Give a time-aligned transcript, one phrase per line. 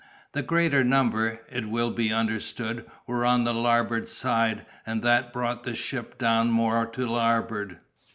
[0.31, 5.61] The greater number, it will be understood, were on the larboard side, and that brought
[5.61, 7.77] the ship down more to larboard.